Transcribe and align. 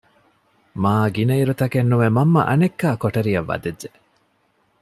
މާގިނައިރު 0.83 1.53
ތަކެއް 1.59 1.89
ނުވެ 1.91 2.07
މަންމަ 2.15 2.41
އަނެއްކާ 2.49 2.87
ކޮޓަރިއަށް 3.01 3.49
ވަދެއްޖެ 3.49 3.89